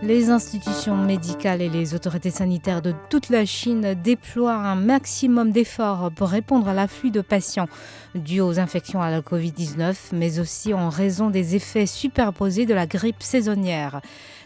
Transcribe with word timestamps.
Les 0.00 0.30
institutions 0.30 0.96
médicales 0.96 1.60
et 1.60 1.68
les 1.68 1.92
autorités 1.92 2.30
sanitaires 2.30 2.82
de 2.82 2.94
toute 3.10 3.30
la 3.30 3.44
Chine 3.44 3.94
déploient 4.04 4.54
un 4.54 4.76
maximum 4.76 5.50
d'efforts 5.50 6.12
pour 6.14 6.28
répondre 6.28 6.68
à 6.68 6.74
l'afflux 6.74 7.10
de 7.10 7.20
patients 7.20 7.66
dus 8.14 8.40
aux 8.40 8.60
infections 8.60 9.02
à 9.02 9.10
la 9.10 9.20
Covid-19, 9.20 10.10
mais 10.12 10.38
aussi 10.38 10.72
en 10.72 10.88
raison 10.88 11.30
des 11.30 11.56
effets 11.56 11.86
superposés 11.86 12.64
de 12.64 12.74
la 12.74 12.86
grippe 12.86 13.22
saisonnière. 13.22 14.00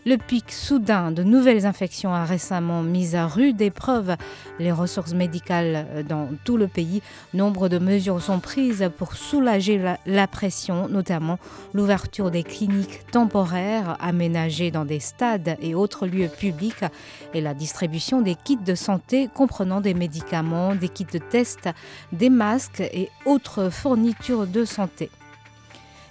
Le 0.05 0.17
pic 0.17 0.51
soudain 0.51 1.12
de 1.12 1.23
nouvelles 1.23 1.65
infections 1.65 2.12
a 2.12 2.25
récemment 2.25 2.83
mis 2.83 3.15
à 3.15 3.29
rude 3.29 3.62
épreuve 3.62 4.17
les 4.59 4.73
ressources 4.73 5.15
médicales 5.15 6.05
dans 6.09 6.29
tout 6.45 6.57
le 6.57 6.67
pays. 6.67 7.03
Nombre 7.34 7.69
de 7.69 7.79
mesures 7.79 8.21
sont 8.21 8.41
prises 8.41 8.91
pour 8.98 9.15
soulager 9.15 9.79
la, 9.79 9.98
la 10.07 10.27
pression, 10.27 10.89
notamment 10.89 11.39
l'ouverture 11.73 12.33
des 12.33 12.43
cliniques 12.43 13.07
temporaires 13.12 13.97
aménagées 14.01 14.73
dans 14.73 14.84
des 14.84 14.98
stades 14.98 15.42
et 15.61 15.75
autres 15.75 16.07
lieux 16.07 16.29
publics 16.29 16.85
et 17.35 17.41
la 17.41 17.55
distribution 17.55 18.21
des 18.21 18.35
kits 18.35 18.57
de 18.57 18.75
santé 18.75 19.29
comprenant 19.33 19.81
des 19.81 19.95
médicaments, 19.95 20.75
des 20.75 20.89
kits 20.89 21.07
de 21.13 21.19
test, 21.19 21.69
des 22.13 22.31
masques 22.31 22.81
et 22.81 23.11
autres 23.27 23.71
fournitures 23.71 24.47
de 24.47 24.65
santé. 24.65 25.11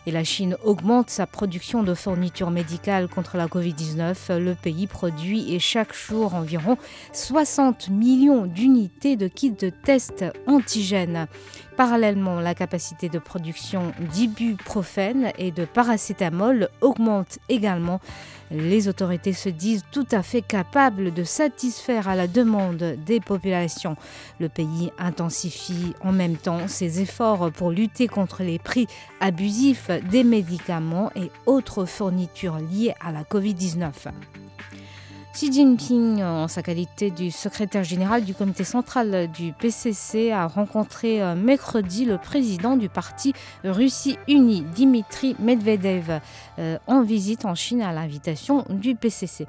Et 0.08 0.12
la 0.12 0.23
Chine 0.23 0.58
augmente 0.64 1.12
sa 1.12 1.28
production 1.28 1.84
de 1.84 1.94
fournitures 1.94 2.50
médicales 2.50 3.08
contre 3.08 3.38
la 3.38 3.46
Covid-19. 3.46 4.40
Le 4.40 4.56
pays 4.56 4.88
produit 4.88 5.54
et 5.54 5.60
chaque 5.60 5.94
jour 5.94 6.34
environ 6.34 6.78
60 7.14 7.90
millions 7.90 8.48
d'unités 8.48 9.16
de 9.16 9.28
kits 9.28 9.52
de 9.52 9.70
tests 9.70 10.26
antigènes. 10.48 11.28
Parallèlement, 11.77 12.39
la 12.39 12.53
capacité 12.53 13.09
de 13.09 13.19
production 13.19 13.94
d'ibuprofène 14.11 15.31
et 15.38 15.52
de 15.52 15.66
paracétamol 15.66 16.69
augmente 16.81 17.39
également. 17.50 18.00
Les 18.52 18.89
autorités 18.89 19.33
se 19.33 19.47
disent 19.47 19.86
tout 19.92 20.08
à 20.11 20.22
fait 20.22 20.42
capables 20.42 21.14
de 21.14 21.23
satisfaire 21.23 22.09
à 22.09 22.16
la 22.16 22.27
demande 22.27 22.97
des 23.05 23.22
populations. 23.22 23.95
Le 24.39 24.49
pays 24.49 24.92
intensifie 24.99 25.94
en 26.02 26.11
même 26.11 26.36
temps 26.36 26.67
ses 26.67 27.02
efforts 27.02 27.52
pour 27.52 27.72
lutter 27.72 28.08
contre 28.08 28.44
les 28.44 28.59
prix 28.59 28.88
abusifs 29.22 29.89
des 30.09 30.25
médicaments 30.25 31.11
et 31.16 31.31
autres 31.45 31.86
fournitures 31.86 32.58
liées 32.58 32.94
à 32.99 33.11
la 33.11 33.23
Covid-19. 33.23 34.41
Xi 35.34 35.50
Jinping, 35.52 36.22
en 36.24 36.48
sa 36.50 36.62
qualité 36.62 37.10
du 37.10 37.32
secrétaire 37.32 37.86
général 37.86 38.26
du 38.26 38.34
comité 38.36 38.66
central 38.66 39.30
du 39.32 39.54
PCC, 39.54 40.32
a 40.32 40.46
rencontré 40.46 41.22
euh, 41.23 41.36
mercredi 41.36 42.04
le 42.04 42.18
président 42.18 42.76
du 42.76 42.90
parti 42.90 43.34
Russie 43.64 44.18
Unie, 44.28 44.62
Dimitri 44.76 45.38
Medvedev, 45.40 46.20
euh, 46.60 46.78
en 46.86 47.02
visite 47.02 47.46
en 47.46 47.56
Chine 47.56 47.82
à 47.82 47.94
l'invitation 47.94 48.66
du 48.70 48.94
PCC. 48.96 49.48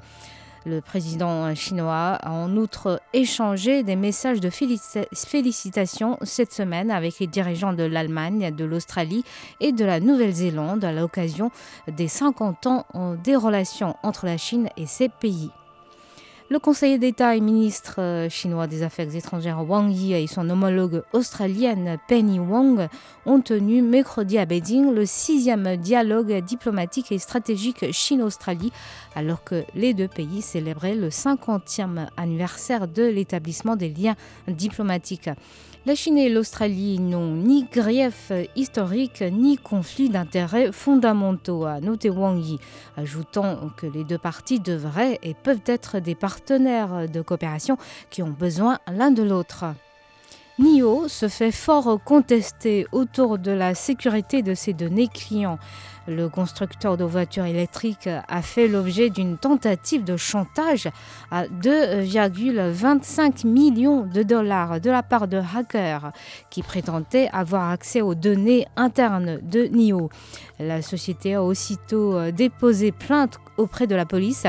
Le 0.65 0.79
président 0.79 1.53
chinois 1.53 2.13
a 2.21 2.31
en 2.31 2.55
outre 2.55 3.01
échangé 3.11 3.83
des 3.83 3.97
messages 3.97 4.39
de 4.39 4.49
félici- 4.49 5.05
félicitations 5.13 6.17
cette 6.21 6.53
semaine 6.53 6.91
avec 6.91 7.19
les 7.19 7.27
dirigeants 7.27 7.73
de 7.73 7.83
l'Allemagne, 7.83 8.55
de 8.55 8.63
l'Australie 8.63 9.25
et 9.59 9.73
de 9.73 9.83
la 9.83 9.99
Nouvelle-Zélande 9.99 10.85
à 10.85 10.93
l'occasion 10.93 11.51
des 11.89 12.07
50 12.07 12.67
ans 12.67 12.85
euh, 12.95 13.17
des 13.21 13.35
relations 13.35 13.97
entre 14.01 14.25
la 14.25 14.37
Chine 14.37 14.69
et 14.77 14.85
ces 14.85 15.09
pays. 15.09 15.51
Le 16.49 16.59
conseiller 16.59 16.99
d'État 16.99 17.37
et 17.37 17.39
ministre 17.39 17.95
euh, 17.99 18.29
chinois 18.29 18.67
des 18.67 18.83
Affaires 18.83 19.15
étrangères 19.15 19.67
Wang 19.67 19.89
Yi 19.89 20.13
et 20.13 20.27
son 20.27 20.49
homologue 20.49 21.03
australienne 21.13 21.97
Penny 22.09 22.37
Wong 22.37 22.89
ont 23.25 23.39
tenu 23.39 23.81
mercredi 23.81 24.37
à 24.37 24.45
Beijing 24.45 24.93
le 24.93 25.05
sixième 25.05 25.77
dialogue 25.77 26.43
diplomatique 26.43 27.13
et 27.13 27.17
stratégique 27.17 27.91
Chine-Australie, 27.93 28.73
alors 29.15 29.43
que 29.45 29.63
les 29.73 29.93
deux 29.93 30.09
pays 30.09 30.41
célébraient 30.41 30.95
le 30.95 31.09
50e 31.09 32.07
anniversaire 32.17 32.89
de 32.89 33.03
l'établissement 33.03 33.77
des 33.77 33.89
liens 33.89 34.15
diplomatiques. 34.49 35.29
La 35.85 35.95
Chine 35.95 36.17
et 36.17 36.29
l'Australie 36.29 36.97
n'ont 36.97 37.35
ni 37.35 37.65
grief 37.65 38.31
historique 38.55 39.21
ni 39.21 39.57
conflit 39.57 40.07
d'intérêts 40.07 40.71
fondamentaux, 40.71 41.65
a 41.65 41.81
noté 41.81 42.09
Wang 42.09 42.39
Yi, 42.39 42.57
ajoutant 42.95 43.69
que 43.75 43.85
les 43.85 44.05
deux 44.05 44.17
parties 44.17 44.61
devraient 44.61 45.19
et 45.23 45.33
peuvent 45.33 45.59
être 45.65 45.99
des 45.99 46.15
partenaires 46.15 47.09
de 47.09 47.21
coopération 47.21 47.77
qui 48.09 48.23
ont 48.23 48.29
besoin 48.29 48.79
l'un 48.87 49.11
de 49.11 49.23
l'autre. 49.23 49.65
NIO 50.59 51.07
se 51.07 51.29
fait 51.29 51.51
fort 51.51 51.99
contester 52.05 52.85
autour 52.91 53.39
de 53.39 53.49
la 53.49 53.73
sécurité 53.73 54.43
de 54.43 54.53
ses 54.53 54.73
données 54.73 55.07
clients. 55.07 55.57
Le 56.07 56.29
constructeur 56.29 56.95
de 56.95 57.03
voitures 57.03 57.45
électriques 57.45 58.09
a 58.27 58.41
fait 58.43 58.67
l'objet 58.67 59.09
d'une 59.09 59.37
tentative 59.37 60.03
de 60.03 60.15
chantage 60.15 60.89
à 61.31 61.47
2,25 61.47 63.47
millions 63.47 64.05
de 64.05 64.21
dollars 64.21 64.79
de 64.79 64.91
la 64.91 65.01
part 65.01 65.27
de 65.27 65.37
hackers 65.37 66.11
qui 66.51 66.61
prétendaient 66.61 67.29
avoir 67.33 67.71
accès 67.71 68.01
aux 68.01 68.15
données 68.15 68.67
internes 68.75 69.39
de 69.41 69.65
NIO. 69.65 70.09
La 70.59 70.83
société 70.83 71.33
a 71.33 71.43
aussitôt 71.43 72.29
déposé 72.29 72.91
plainte 72.91 73.39
auprès 73.57 73.87
de 73.87 73.95
la 73.95 74.05
police 74.05 74.47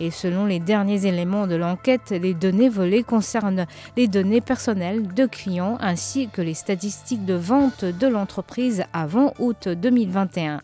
et 0.00 0.10
selon 0.10 0.46
les 0.46 0.58
derniers 0.58 1.06
éléments 1.06 1.46
de 1.46 1.54
l'enquête, 1.54 2.10
les 2.10 2.34
données 2.34 2.68
volées 2.68 3.02
concernent 3.02 3.66
les 3.96 4.08
données 4.08 4.40
personnelles 4.40 5.12
de 5.14 5.26
clients 5.26 5.78
ainsi 5.80 6.28
que 6.28 6.42
les 6.42 6.54
statistiques 6.54 7.24
de 7.24 7.34
vente 7.34 7.84
de 7.84 8.06
l'entreprise 8.06 8.84
avant 8.92 9.34
août 9.38 9.68
2021. 9.68 10.60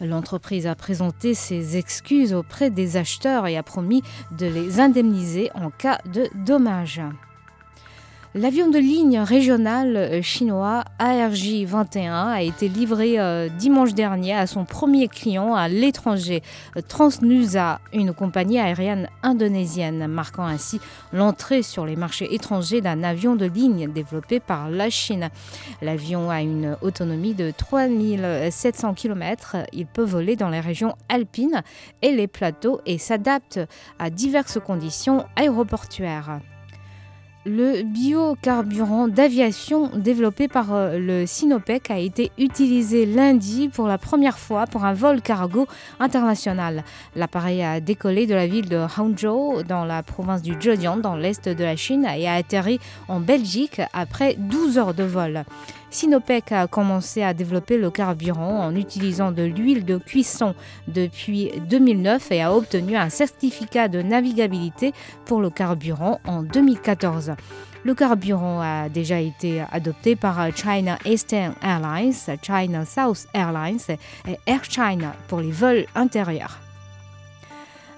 L'entreprise 0.00 0.66
a 0.66 0.74
présenté 0.74 1.34
ses 1.34 1.76
excuses 1.76 2.34
auprès 2.34 2.70
des 2.70 2.96
acheteurs 2.96 3.46
et 3.46 3.56
a 3.56 3.62
promis 3.62 4.02
de 4.36 4.46
les 4.46 4.80
indemniser 4.80 5.50
en 5.54 5.70
cas 5.70 5.98
de 6.12 6.28
dommages. 6.34 7.02
L'avion 8.36 8.68
de 8.68 8.78
ligne 8.78 9.18
régional 9.18 10.22
chinois 10.22 10.84
ARJ 11.00 11.64
21 11.64 12.28
a 12.28 12.42
été 12.42 12.68
livré 12.68 13.18
euh, 13.18 13.48
dimanche 13.48 13.92
dernier 13.92 14.34
à 14.34 14.46
son 14.46 14.64
premier 14.64 15.08
client 15.08 15.56
à 15.56 15.66
l'étranger, 15.66 16.40
Transnusa, 16.86 17.80
une 17.92 18.12
compagnie 18.12 18.60
aérienne 18.60 19.08
indonésienne, 19.24 20.06
marquant 20.06 20.44
ainsi 20.44 20.80
l'entrée 21.12 21.64
sur 21.64 21.86
les 21.86 21.96
marchés 21.96 22.32
étrangers 22.32 22.80
d'un 22.80 23.02
avion 23.02 23.34
de 23.34 23.46
ligne 23.46 23.90
développé 23.90 24.38
par 24.38 24.70
la 24.70 24.90
Chine. 24.90 25.30
L'avion 25.82 26.30
a 26.30 26.40
une 26.40 26.76
autonomie 26.82 27.34
de 27.34 27.50
3700 27.50 28.94
km. 28.94 29.56
Il 29.72 29.88
peut 29.88 30.04
voler 30.04 30.36
dans 30.36 30.50
les 30.50 30.60
régions 30.60 30.94
alpines 31.08 31.64
et 32.00 32.12
les 32.12 32.28
plateaux 32.28 32.80
et 32.86 32.98
s'adapte 32.98 33.58
à 33.98 34.08
diverses 34.08 34.60
conditions 34.64 35.24
aéroportuaires. 35.34 36.38
Le 37.46 37.82
biocarburant 37.84 39.08
d'aviation 39.08 39.90
développé 39.94 40.46
par 40.46 40.74
euh, 40.74 40.98
le 40.98 41.24
Sinopec 41.24 41.90
a 41.90 41.98
été 41.98 42.30
utilisé 42.36 43.06
lundi 43.06 43.70
pour 43.70 43.86
la 43.86 43.96
première 43.96 44.38
fois 44.38 44.66
pour 44.66 44.84
un 44.84 44.92
vol 44.92 45.22
cargo 45.22 45.66
international. 46.00 46.84
L'appareil 47.16 47.62
a 47.62 47.80
décollé 47.80 48.26
de 48.26 48.34
la 48.34 48.46
ville 48.46 48.68
de 48.68 48.76
Hangzhou 48.76 49.62
dans 49.62 49.86
la 49.86 50.02
province 50.02 50.42
du 50.42 50.52
Zhejiang 50.60 51.00
dans 51.00 51.16
l'est 51.16 51.48
de 51.48 51.64
la 51.64 51.76
Chine 51.76 52.06
et 52.14 52.28
a 52.28 52.34
atterri 52.34 52.78
en 53.08 53.20
Belgique 53.20 53.80
après 53.94 54.34
12 54.36 54.76
heures 54.76 54.94
de 54.94 55.04
vol. 55.04 55.44
Sinopec 55.90 56.52
a 56.52 56.68
commencé 56.68 57.22
à 57.22 57.34
développer 57.34 57.76
le 57.76 57.90
carburant 57.90 58.60
en 58.60 58.76
utilisant 58.76 59.32
de 59.32 59.42
l'huile 59.42 59.84
de 59.84 59.98
cuisson 59.98 60.54
depuis 60.86 61.50
2009 61.68 62.30
et 62.30 62.42
a 62.42 62.54
obtenu 62.54 62.96
un 62.96 63.08
certificat 63.08 63.88
de 63.88 64.00
navigabilité 64.00 64.92
pour 65.24 65.40
le 65.40 65.50
carburant 65.50 66.20
en 66.26 66.42
2014. 66.42 67.32
Le 67.82 67.94
carburant 67.94 68.60
a 68.60 68.88
déjà 68.88 69.20
été 69.20 69.64
adopté 69.72 70.14
par 70.14 70.54
China 70.54 70.98
Eastern 71.04 71.54
Airlines, 71.62 72.14
China 72.42 72.84
South 72.84 73.26
Airlines 73.34 73.80
et 74.28 74.38
Air 74.46 74.62
China 74.64 75.14
pour 75.28 75.40
les 75.40 75.50
vols 75.50 75.86
intérieurs. 75.94 76.69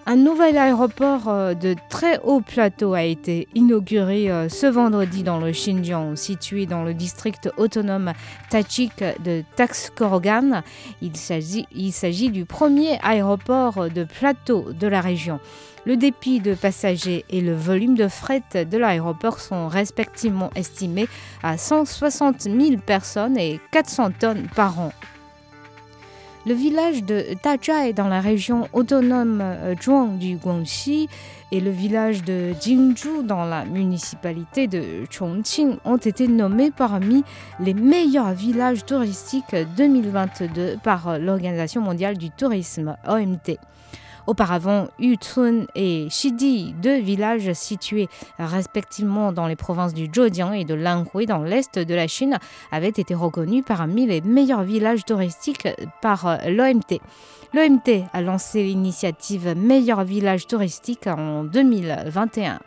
Un 0.05 0.17
nouvel 0.17 0.59
aéroport 0.59 1.29
euh, 1.29 1.55
de 1.55 1.77
très 1.89 2.19
haut 2.25 2.41
plateau 2.41 2.95
a 2.95 3.05
été 3.05 3.47
inauguré 3.55 4.33
euh, 4.33 4.49
ce 4.49 4.67
vendredi 4.67 5.23
dans 5.23 5.39
le 5.39 5.53
Xinjiang, 5.53 6.17
situé 6.17 6.67
dans 6.67 6.83
le 6.83 6.93
district 6.93 7.51
autonome 7.57 8.13
tachik 8.51 9.05
de 9.25 9.45
Taxkorogan. 9.55 10.63
Il 11.03 11.17
s'agit 11.17 12.31
du 12.31 12.45
premier 12.45 12.99
aéroport 13.05 13.89
de 13.91 14.03
plateau 14.03 14.73
de 14.73 14.89
la 14.89 15.01
région. 15.01 15.39
Le 15.85 15.97
dépit 15.97 16.41
de 16.41 16.55
passagers 16.55 17.25
et 17.31 17.41
le 17.41 17.55
volume 17.55 17.95
de 17.95 18.09
fret 18.09 18.43
de 18.55 18.79
l'aéroport 18.79 19.39
sont 19.39 19.69
respectivement 19.69 20.51
estimés 20.57 21.09
à 21.45 21.57
160 21.57 22.43
000 22.43 22.59
personnes 22.85 23.39
et 23.39 23.61
400 23.71 24.11
tonnes 24.19 24.49
par 24.57 24.81
an. 24.81 24.93
Le 26.45 26.55
village 26.55 27.05
de 27.05 27.25
Dazhai 27.45 27.93
dans 27.93 28.09
la 28.09 28.21
région 28.21 28.67
autonome 28.73 29.41
euh, 29.41 29.77
Zhuang 29.81 30.19
du 30.19 30.35
Guangxi 30.35 31.09
et 31.53 31.61
le 31.61 31.71
village 31.71 32.25
de 32.25 32.53
Jingzhou 32.61 33.23
dans 33.23 33.45
la 33.45 33.65
municipalité 33.65 34.67
de 34.67 35.05
Chongqing 35.09 35.77
ont 35.85 35.99
été 35.99 36.27
nommés 36.27 36.73
parmi 36.73 37.23
les 37.61 37.75
meilleurs 37.75 38.33
villages 38.33 38.85
touristiques 38.85 39.55
2022 39.77 40.79
par 40.83 41.17
l'Organisation 41.21 41.81
mondiale 41.81 42.19
du 42.19 42.31
tourisme 42.31 42.97
OMT. 43.07 43.59
Auparavant, 44.27 44.89
Yutun 44.99 45.67
et 45.75 46.07
Shidi, 46.11 46.75
deux 46.81 47.01
villages 47.01 47.53
situés 47.55 48.09
respectivement 48.39 49.33
dans 49.33 49.47
les 49.47 49.57
provinces 49.57 49.95
du 49.95 50.09
Zhejiang 50.13 50.53
et 50.53 50.65
de 50.65 50.75
Lanhui 50.75 51.27
dans 51.27 51.43
l'est 51.43 51.79
de 51.79 51.95
la 51.95 52.07
Chine, 52.07 52.39
avaient 52.71 52.89
été 52.89 53.15
reconnus 53.15 53.65
parmi 53.67 54.07
les 54.07 54.21
meilleurs 54.21 54.63
villages 54.63 55.05
touristiques 55.05 55.69
par 56.01 56.39
l'OMT. 56.49 57.01
L'OMT 57.55 58.07
a 58.13 58.23
lancé 58.23 58.63
l'initiative 58.63 59.55
Meilleur 59.57 60.05
village 60.05 60.47
touristique 60.47 61.07
en 61.07 61.45
2021. 61.45 62.61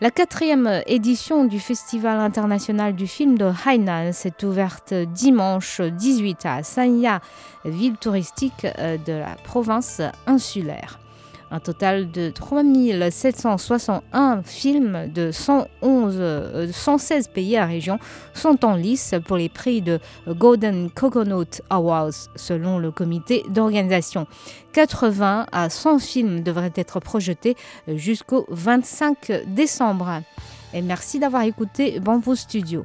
La 0.00 0.12
quatrième 0.12 0.82
édition 0.86 1.44
du 1.44 1.58
Festival 1.58 2.20
international 2.20 2.94
du 2.94 3.08
film 3.08 3.36
de 3.36 3.50
Hainan 3.66 4.12
s'est 4.12 4.44
ouverte 4.44 4.94
dimanche 4.94 5.80
18 5.80 6.46
à 6.46 6.62
Sanya, 6.62 7.20
ville 7.64 7.96
touristique 7.96 8.64
euh, 8.78 8.96
de 8.96 9.12
la 9.14 9.34
province 9.42 10.00
insulaire. 10.28 11.00
Un 11.50 11.60
total 11.60 12.10
de 12.10 12.30
3761 12.30 14.42
films 14.42 15.10
de 15.12 15.32
111, 15.32 16.72
116 16.72 17.28
euh, 17.28 17.32
pays 17.32 17.56
à 17.56 17.64
région 17.64 17.98
sont 18.34 18.64
en 18.64 18.74
lice 18.74 19.14
pour 19.26 19.38
les 19.38 19.48
prix 19.48 19.80
de 19.80 19.98
Golden 20.28 20.90
Coconut 20.90 21.62
Awards 21.70 22.28
selon 22.36 22.78
le 22.78 22.90
comité 22.90 23.44
d'organisation. 23.48 24.26
80 24.72 25.46
à 25.50 25.70
100 25.70 25.98
films 25.98 26.42
devraient 26.42 26.72
être 26.74 27.00
projetés 27.00 27.56
jusqu'au 27.88 28.44
25 28.50 29.44
décembre. 29.46 30.20
Merci 30.74 31.18
d'avoir 31.18 31.44
écouté 31.44 31.98
Bamboo 31.98 32.34
Studio. 32.34 32.84